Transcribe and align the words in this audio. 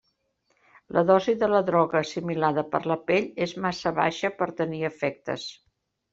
La 0.95 1.03
dosi 1.09 1.35
de 1.43 1.49
la 1.51 1.59
droga 1.67 1.99
assimilada 1.99 2.63
per 2.73 2.81
la 2.93 2.97
pell 3.11 3.29
és 3.49 3.55
massa 3.67 3.93
baixa 4.01 4.33
per 4.43 4.51
tenir 4.65 4.83
efectes. 4.93 5.47